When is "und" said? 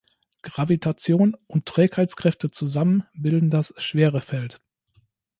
1.45-1.67